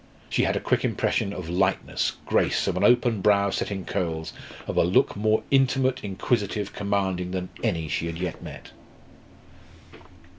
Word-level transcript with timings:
She 0.31 0.45
had 0.45 0.55
a 0.55 0.59
quick 0.59 0.83
impression 0.83 1.31
of 1.31 1.47
lightness, 1.47 2.13
grace; 2.25 2.65
of 2.65 2.75
an 2.75 2.83
open 2.83 3.21
brow 3.21 3.51
set 3.51 3.69
in 3.69 3.85
curls; 3.85 4.33
of 4.65 4.75
a 4.75 4.83
look 4.83 5.15
more 5.15 5.43
intimate, 5.51 6.03
inquisitive, 6.03 6.73
commanding, 6.73 7.29
than 7.29 7.49
any 7.61 7.87
she 7.87 8.07
had 8.07 8.17
yet 8.17 8.41
met. 8.41 8.71